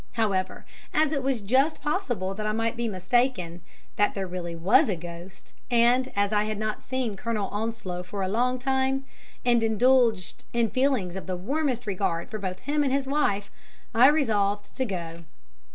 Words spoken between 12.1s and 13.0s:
both for him and